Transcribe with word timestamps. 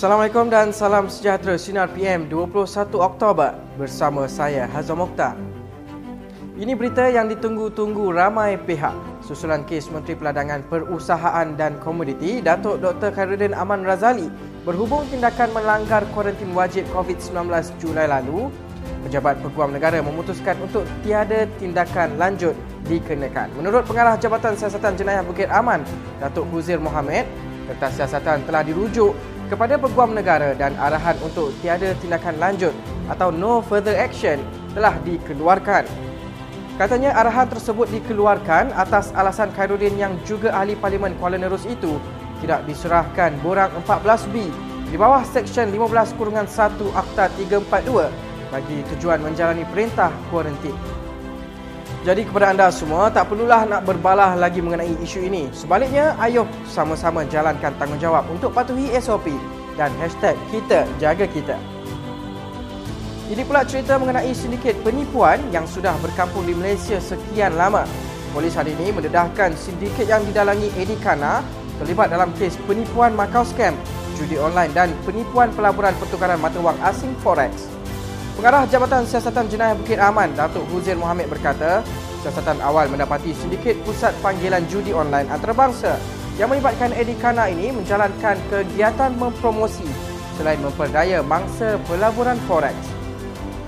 Assalamualaikum 0.00 0.48
dan 0.48 0.72
salam 0.72 1.12
sejahtera 1.12 1.60
Sinar 1.60 1.92
PM 1.92 2.24
21 2.24 2.56
Oktober 2.96 3.52
bersama 3.76 4.24
saya 4.24 4.64
Hazam 4.64 5.04
Mokhtar. 5.04 5.36
Ini 6.56 6.72
berita 6.72 7.04
yang 7.12 7.28
ditunggu-tunggu 7.28 8.08
ramai 8.08 8.56
pihak. 8.56 8.96
Susulan 9.20 9.60
kes 9.68 9.92
Menteri 9.92 10.16
Peladangan 10.16 10.64
Perusahaan 10.72 11.52
dan 11.52 11.76
Komoditi 11.84 12.40
Datuk 12.40 12.80
Dr. 12.80 13.12
Khairuddin 13.12 13.52
Aman 13.52 13.84
Razali 13.84 14.32
berhubung 14.64 15.04
tindakan 15.12 15.52
melanggar 15.52 16.00
kuarantin 16.16 16.48
wajib 16.56 16.88
COVID-19 16.96 17.52
Julai 17.76 18.08
lalu, 18.08 18.48
Pejabat 19.04 19.36
Peguam 19.44 19.76
Negara 19.76 20.00
memutuskan 20.00 20.56
untuk 20.64 20.88
tiada 21.04 21.44
tindakan 21.60 22.16
lanjut 22.16 22.56
dikenakan. 22.88 23.52
Menurut 23.52 23.84
Pengarah 23.84 24.16
Jabatan 24.16 24.56
Siasatan 24.56 24.96
Jenayah 24.96 25.20
Bukit 25.20 25.52
Aman, 25.52 25.84
Datuk 26.24 26.48
Huzir 26.48 26.80
Mohamed, 26.80 27.28
kertas 27.68 28.00
siasatan 28.00 28.42
telah 28.48 28.64
dirujuk 28.64 29.12
kepada 29.50 29.74
peguam 29.74 30.14
negara 30.14 30.54
dan 30.54 30.78
arahan 30.78 31.18
untuk 31.26 31.50
tiada 31.58 31.90
tindakan 31.98 32.38
lanjut 32.38 32.70
atau 33.10 33.34
no 33.34 33.58
further 33.58 33.98
action 33.98 34.38
telah 34.78 34.94
dikeluarkan. 35.02 35.82
Katanya 36.78 37.12
arahan 37.18 37.50
tersebut 37.50 37.90
dikeluarkan 37.92 38.72
atas 38.72 39.10
alasan 39.12 39.52
Khairuddin 39.52 39.98
yang 39.98 40.14
juga 40.24 40.54
ahli 40.54 40.78
Parlimen 40.78 41.12
Kuala 41.18 41.36
Nerus 41.36 41.66
itu 41.68 41.98
tidak 42.40 42.64
diserahkan 42.64 43.36
borang 43.44 43.68
14B 43.84 44.48
di 44.88 44.96
bawah 44.96 45.20
Seksyen 45.26 45.68
15 45.74 46.16
Kurungan 46.16 46.48
1 46.48 46.80
Akta 46.96 47.28
342 47.36 48.30
bagi 48.48 48.78
tujuan 48.94 49.20
menjalani 49.20 49.66
perintah 49.68 50.08
kuarantin. 50.32 50.99
Jadi 52.00 52.24
kepada 52.24 52.56
anda 52.56 52.72
semua, 52.72 53.12
tak 53.12 53.28
perlulah 53.28 53.68
nak 53.68 53.84
berbalah 53.84 54.32
lagi 54.32 54.64
mengenai 54.64 54.96
isu 55.04 55.20
ini. 55.20 55.52
Sebaliknya, 55.52 56.16
ayuh 56.16 56.48
sama-sama 56.64 57.28
jalankan 57.28 57.76
tanggungjawab 57.76 58.24
untuk 58.32 58.56
patuhi 58.56 58.88
SOP 58.96 59.28
dan 59.76 59.92
hashtag 60.00 60.32
kita 60.48 60.88
jaga 60.96 61.28
kita. 61.28 61.60
Ini 63.28 63.44
pula 63.44 63.68
cerita 63.68 64.00
mengenai 64.00 64.32
sindiket 64.32 64.80
penipuan 64.80 65.44
yang 65.52 65.68
sudah 65.68 65.92
berkampung 66.00 66.48
di 66.48 66.56
Malaysia 66.56 66.96
sekian 66.96 67.60
lama. 67.60 67.84
Polis 68.32 68.56
hari 68.56 68.72
ini 68.80 68.96
mendedahkan 68.96 69.52
sindiket 69.52 70.08
yang 70.08 70.24
didalangi 70.24 70.72
Eddie 70.80 70.98
Kana 71.04 71.44
terlibat 71.78 72.08
dalam 72.08 72.32
kes 72.40 72.56
penipuan 72.64 73.12
Macau 73.12 73.44
Scam, 73.44 73.76
judi 74.16 74.40
online 74.40 74.72
dan 74.72 74.88
penipuan 75.04 75.52
pelaburan 75.52 75.92
pertukaran 76.00 76.40
mata 76.40 76.58
wang 76.64 76.80
asing 76.80 77.12
Forex. 77.20 77.79
Pengarah 78.38 78.62
Jabatan 78.68 79.02
Siasatan 79.02 79.50
Jenayah 79.50 79.74
Bukit 79.74 79.98
Aman, 79.98 80.30
Datuk 80.38 80.62
Huzir 80.70 80.94
Mohamed 80.94 81.26
berkata, 81.26 81.82
siasatan 82.22 82.62
awal 82.62 82.86
mendapati 82.86 83.34
sindiket 83.34 83.80
pusat 83.82 84.14
panggilan 84.20 84.62
judi 84.70 84.94
online 84.94 85.26
antarabangsa 85.32 85.98
yang 86.38 86.52
melibatkan 86.52 86.94
Eddie 86.94 87.18
Kana 87.18 87.50
ini 87.50 87.74
menjalankan 87.74 88.38
kegiatan 88.52 89.12
mempromosi 89.18 89.88
selain 90.38 90.60
memperdaya 90.62 91.24
mangsa 91.26 91.76
pelaburan 91.90 92.38
forex. 92.46 92.76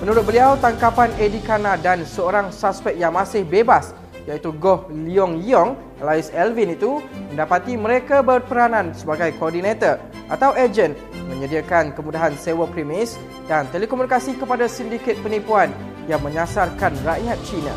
Menurut 0.00 0.24
beliau, 0.24 0.56
tangkapan 0.56 1.12
Eddie 1.20 1.44
Kana 1.44 1.76
dan 1.76 2.04
seorang 2.08 2.48
suspek 2.48 2.96
yang 2.96 3.12
masih 3.12 3.44
bebas 3.44 3.92
iaitu 4.26 4.50
Goh 4.58 4.90
Leong 4.90 5.40
Yong 5.42 5.78
alias 6.02 6.28
Elvin 6.34 6.74
itu 6.74 7.00
mendapati 7.32 7.78
mereka 7.78 8.20
berperanan 8.20 8.92
sebagai 8.92 9.32
koordinator 9.38 10.02
atau 10.28 10.52
ejen 10.58 10.92
menyediakan 11.30 11.94
kemudahan 11.94 12.34
sewa 12.34 12.66
premis 12.66 13.16
dan 13.46 13.64
telekomunikasi 13.70 14.36
kepada 14.36 14.66
sindiket 14.66 15.16
penipuan 15.22 15.70
yang 16.10 16.22
menyasarkan 16.22 16.94
rakyat 17.02 17.38
Cina. 17.46 17.74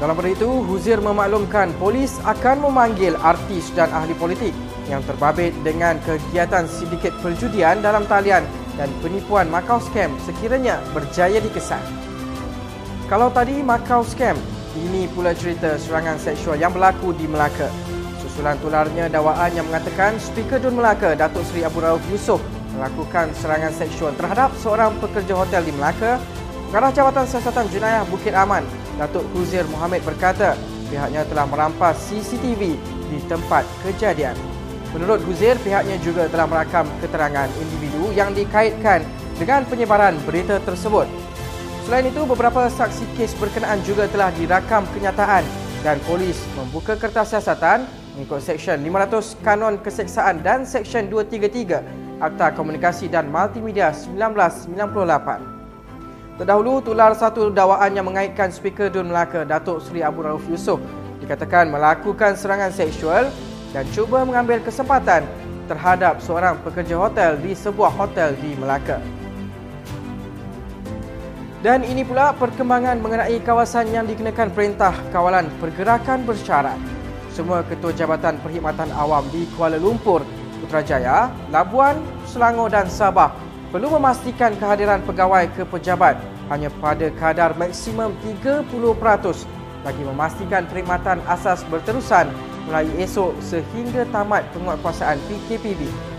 Dalam 0.00 0.16
pada 0.16 0.32
itu, 0.32 0.48
Huzir 0.64 0.96
memaklumkan 0.96 1.76
polis 1.76 2.16
akan 2.24 2.64
memanggil 2.64 3.12
artis 3.20 3.68
dan 3.76 3.92
ahli 3.92 4.16
politik 4.16 4.56
yang 4.88 5.04
terbabit 5.04 5.52
dengan 5.60 6.00
kegiatan 6.08 6.64
sindiket 6.64 7.12
perjudian 7.20 7.84
dalam 7.84 8.08
talian 8.08 8.40
dan 8.80 8.88
penipuan 9.04 9.52
Macau 9.52 9.76
Scam 9.76 10.16
sekiranya 10.24 10.80
berjaya 10.96 11.36
dikesan. 11.36 11.84
Kalau 13.12 13.28
tadi 13.28 13.60
Macau 13.60 14.00
Scam, 14.00 14.40
ini 14.78 15.10
pula 15.10 15.34
cerita 15.34 15.74
serangan 15.74 16.14
seksual 16.20 16.54
yang 16.54 16.70
berlaku 16.70 17.10
di 17.10 17.26
Melaka. 17.26 17.66
Susulan 18.22 18.54
tularnya 18.62 19.10
dakwaan 19.10 19.50
yang 19.50 19.66
mengatakan 19.66 20.14
Speaker 20.22 20.62
Dun 20.62 20.78
Melaka, 20.78 21.18
Datuk 21.18 21.42
Seri 21.50 21.66
Abu 21.66 21.82
Rauf 21.82 22.02
Yusof 22.06 22.38
melakukan 22.78 23.34
serangan 23.34 23.74
seksual 23.74 24.14
terhadap 24.14 24.54
seorang 24.62 24.94
pekerja 25.02 25.34
hotel 25.34 25.66
di 25.66 25.74
Melaka. 25.74 26.22
Pengarah 26.70 26.94
Jabatan 26.94 27.26
Siasatan 27.26 27.66
Jenayah 27.66 28.06
Bukit 28.06 28.30
Aman, 28.30 28.62
Datuk 28.94 29.26
Huzir 29.34 29.66
Mohamed 29.74 30.06
berkata 30.06 30.54
pihaknya 30.86 31.26
telah 31.26 31.50
merampas 31.50 31.98
CCTV 32.06 32.78
di 33.10 33.18
tempat 33.26 33.66
kejadian. 33.82 34.38
Menurut 34.94 35.22
Huzir, 35.26 35.58
pihaknya 35.62 35.98
juga 36.02 36.30
telah 36.30 36.46
merakam 36.46 36.86
keterangan 37.02 37.50
individu 37.58 38.10
yang 38.14 38.30
dikaitkan 38.34 39.02
dengan 39.38 39.66
penyebaran 39.66 40.18
berita 40.22 40.62
tersebut. 40.62 41.06
Selain 41.90 42.06
itu, 42.06 42.22
beberapa 42.22 42.70
saksi 42.70 43.02
kes 43.18 43.34
berkenaan 43.34 43.82
juga 43.82 44.06
telah 44.06 44.30
dirakam 44.38 44.86
kenyataan 44.94 45.42
dan 45.82 45.98
polis 46.06 46.38
membuka 46.54 46.94
kertas 46.94 47.34
siasatan 47.34 47.82
mengikut 48.14 48.38
Seksyen 48.38 48.78
500 48.86 49.34
Kanon 49.42 49.74
Keseksaan 49.82 50.38
dan 50.38 50.62
Seksyen 50.62 51.10
233 51.10 52.22
Akta 52.22 52.54
Komunikasi 52.54 53.10
dan 53.10 53.26
Multimedia 53.26 53.90
1998. 53.90 56.38
Terdahulu, 56.38 56.78
tular 56.78 57.10
satu 57.10 57.50
dakwaan 57.50 57.90
yang 57.90 58.06
mengaitkan 58.06 58.54
Speaker 58.54 58.86
Dun 58.86 59.10
Melaka, 59.10 59.42
Datuk 59.42 59.82
Seri 59.82 60.06
Abu 60.06 60.22
Rauf 60.22 60.46
Yusof, 60.46 60.78
dikatakan 61.18 61.74
melakukan 61.74 62.38
serangan 62.38 62.70
seksual 62.70 63.34
dan 63.74 63.82
cuba 63.90 64.22
mengambil 64.22 64.62
kesempatan 64.62 65.26
terhadap 65.66 66.22
seorang 66.22 66.54
pekerja 66.62 66.94
hotel 66.94 67.34
di 67.42 67.50
sebuah 67.50 67.90
hotel 67.90 68.38
di 68.38 68.54
Melaka. 68.54 69.19
Dan 71.60 71.84
ini 71.84 72.00
pula 72.00 72.32
perkembangan 72.32 73.04
mengenai 73.04 73.36
kawasan 73.44 73.92
yang 73.92 74.08
dikenakan 74.08 74.48
perintah 74.48 74.96
kawalan 75.12 75.44
pergerakan 75.60 76.24
bersyarat. 76.24 76.80
Semua 77.36 77.60
ketua 77.60 77.92
Jabatan 77.92 78.40
Perkhidmatan 78.40 78.88
Awam 78.96 79.28
di 79.28 79.44
Kuala 79.52 79.76
Lumpur, 79.76 80.24
Putrajaya, 80.64 81.28
Labuan, 81.52 82.00
Selangor 82.24 82.72
dan 82.72 82.88
Sabah 82.88 83.36
perlu 83.68 83.92
memastikan 83.92 84.56
kehadiran 84.56 85.04
pegawai 85.04 85.52
ke 85.52 85.68
pejabat 85.68 86.16
hanya 86.48 86.72
pada 86.80 87.12
kadar 87.20 87.52
maksimum 87.60 88.16
30% 88.24 88.72
bagi 89.84 90.02
memastikan 90.04 90.64
perkhidmatan 90.64 91.20
asas 91.28 91.60
berterusan 91.68 92.32
mulai 92.64 92.88
esok 92.96 93.36
sehingga 93.44 94.08
tamat 94.08 94.48
penguatkuasaan 94.56 95.20
PKPB. 95.28 96.09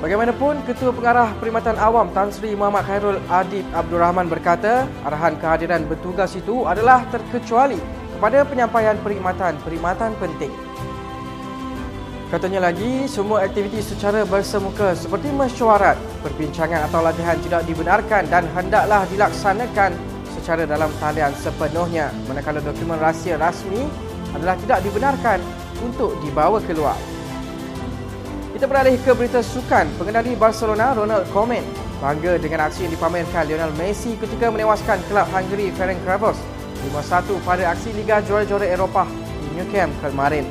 Bagaimanapun, 0.00 0.64
Ketua 0.64 0.96
Pengarah 0.96 1.28
Perkhidmatan 1.36 1.76
Awam 1.76 2.08
Tan 2.16 2.32
Sri 2.32 2.56
Muhammad 2.56 2.88
Khairul 2.88 3.20
Adib 3.28 3.68
Abdul 3.76 4.00
Rahman 4.00 4.32
berkata, 4.32 4.88
arahan 5.04 5.36
kehadiran 5.36 5.84
bertugas 5.84 6.32
itu 6.32 6.64
adalah 6.64 7.04
terkecuali 7.12 7.76
kepada 8.16 8.48
penyampaian 8.48 8.96
perkhidmatan-perkhidmatan 9.04 10.16
penting. 10.16 10.48
Katanya 12.32 12.72
lagi, 12.72 13.04
semua 13.12 13.44
aktiviti 13.44 13.84
secara 13.84 14.24
bersemuka 14.24 14.96
seperti 14.96 15.28
mesyuarat, 15.36 16.00
perbincangan 16.24 16.88
atau 16.88 17.04
latihan 17.04 17.36
tidak 17.44 17.68
dibenarkan 17.68 18.24
dan 18.32 18.48
hendaklah 18.56 19.04
dilaksanakan 19.12 19.92
secara 20.32 20.64
dalam 20.64 20.88
talian 20.96 21.36
sepenuhnya 21.36 22.08
manakala 22.24 22.64
dokumen 22.64 22.96
rahsia 22.96 23.36
rasmi 23.36 23.84
adalah 24.32 24.56
tidak 24.64 24.80
dibenarkan 24.80 25.44
untuk 25.84 26.16
dibawa 26.24 26.56
keluar. 26.64 27.19
Kita 28.60 28.68
beralih 28.68 29.00
ke 29.00 29.16
berita 29.16 29.40
sukan. 29.40 29.88
Pengendali 29.96 30.36
Barcelona, 30.36 30.92
Ronald 30.92 31.24
Koeman, 31.32 31.64
bangga 31.96 32.36
dengan 32.36 32.68
aksi 32.68 32.84
yang 32.84 32.92
dipamerkan 32.92 33.48
Lionel 33.48 33.72
Messi 33.80 34.20
ketika 34.20 34.52
menewaskan 34.52 35.00
kelab 35.08 35.32
Hungary 35.32 35.72
Ferencvaros 35.72 36.36
5-1 36.92 37.40
pada 37.40 37.72
aksi 37.72 37.88
Liga 37.96 38.20
Juara-Juara 38.20 38.68
Eropah 38.68 39.08
di 39.08 39.48
New 39.56 39.64
Camp 39.72 39.88
kemarin. 40.04 40.44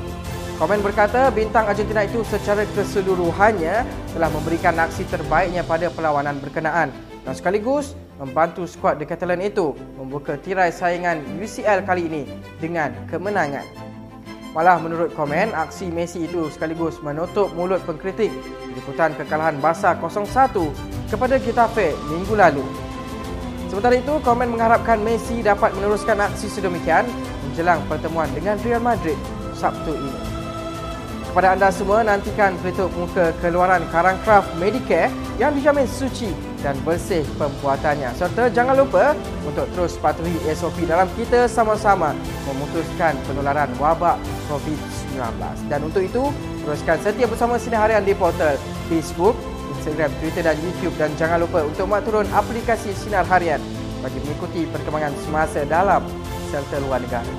Koeman 0.58 0.81
berkata 0.81 1.30
bintang 1.30 1.69
Argentina 1.69 2.02
itu 2.02 2.25
secara 2.25 2.66
keseluruhannya 2.74 3.86
telah 4.18 4.30
memberikan 4.33 4.74
aksi 4.81 5.06
terbaiknya 5.06 5.62
pada 5.62 5.94
perlawanan 5.94 6.42
berkenaan 6.42 6.89
dan 7.22 7.33
sekaligus 7.38 7.94
membantu 8.18 8.66
skuad 8.66 8.98
The 8.98 9.06
Catalan 9.06 9.45
itu 9.45 9.78
membuka 10.01 10.33
tirai 10.33 10.74
saingan 10.74 11.22
UCL 11.38 11.86
kali 11.86 12.10
ini 12.10 12.25
dengan 12.57 12.89
kemenangan. 13.06 13.88
Malah 14.50 14.81
menurut 14.81 15.13
komen, 15.13 15.54
aksi 15.54 15.94
Messi 15.94 16.25
itu 16.25 16.50
sekaligus 16.50 16.98
menutup 17.06 17.54
mulut 17.54 17.86
pengkritik 17.86 18.34
liputan 18.74 19.13
kekalahan 19.13 19.62
Barca 19.62 19.94
0-1 19.94 20.74
kepada 21.13 21.38
Getafe 21.38 21.94
minggu 22.10 22.34
lalu. 22.34 22.66
Sementara 23.69 24.01
itu, 24.01 24.18
komen 24.25 24.50
mengharapkan 24.50 24.98
Messi 25.06 25.46
dapat 25.46 25.69
meneruskan 25.78 26.18
aksi 26.18 26.50
sedemikian 26.50 27.06
menjelang 27.46 27.78
pertemuan 27.86 28.25
dengan 28.34 28.57
Real 28.66 28.81
Madrid 28.81 29.18
Sabtu 29.54 29.94
ini. 29.94 30.13
Kepada 31.30 31.54
anda 31.54 31.69
semua, 31.69 32.02
nantikan 32.02 32.57
berita 32.66 32.90
muka 32.98 33.30
keluaran 33.45 33.86
Karangcraft 33.94 34.50
Medicare 34.57 35.13
yang 35.38 35.54
dijamin 35.54 35.86
suci 35.86 36.49
dan 36.59 36.75
bersih 36.83 37.23
pembuatannya. 37.39 38.11
Serta 38.15 38.51
jangan 38.51 38.75
lupa 38.75 39.15
untuk 39.47 39.65
terus 39.75 39.95
patuhi 40.00 40.35
SOP 40.51 40.83
dalam 40.83 41.07
kita 41.15 41.47
sama-sama 41.47 42.11
memutuskan 42.47 43.15
penularan 43.27 43.71
wabak 43.79 44.19
COVID-19. 44.51 45.19
Dan 45.71 45.79
untuk 45.88 46.03
itu, 46.03 46.23
teruskan 46.67 47.00
setia 47.00 47.27
bersama 47.27 47.56
Sinar 47.56 47.88
Harian 47.88 48.03
di 48.03 48.13
portal 48.15 48.59
Facebook, 48.91 49.35
Instagram, 49.79 50.11
Twitter 50.19 50.44
dan 50.44 50.57
YouTube 50.59 50.95
dan 51.00 51.09
jangan 51.15 51.39
lupa 51.44 51.63
untuk 51.63 51.88
muat 51.88 52.03
turun 52.03 52.27
aplikasi 52.35 52.91
Sinar 52.91 53.23
Harian 53.27 53.63
bagi 54.03 54.19
mengikuti 54.23 54.67
perkembangan 54.67 55.15
semasa 55.23 55.63
dalam 55.67 56.03
serta 56.51 56.75
luar 56.83 57.00
negara. 57.03 57.31